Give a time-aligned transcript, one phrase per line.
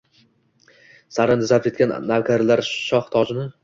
[1.17, 3.51] saroyni zabt etgan navkarlar shoh tojini